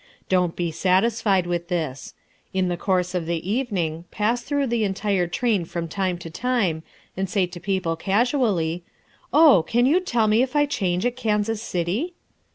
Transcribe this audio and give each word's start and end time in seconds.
Don't 0.29 0.55
be 0.55 0.71
satisfied 0.71 1.45
with 1.45 1.67
this. 1.67 2.15
In 2.55 2.69
the 2.69 2.75
course 2.75 3.13
of 3.13 3.27
the 3.27 3.47
evening 3.47 4.05
pass 4.09 4.41
through 4.41 4.65
the 4.65 4.83
entire 4.83 5.27
train 5.27 5.63
from 5.63 5.87
time 5.87 6.17
to 6.17 6.29
time, 6.31 6.81
and 7.15 7.29
say 7.29 7.45
to 7.45 7.59
people 7.59 7.95
casually, 7.95 8.83
"Oh, 9.31 9.63
can 9.67 9.85
you 9.85 9.99
tell 9.99 10.25
me 10.27 10.41
if 10.41 10.55
I 10.55 10.65
change 10.65 11.05
at 11.05 11.15
Kansas 11.15 11.61
City?" 11.61 12.15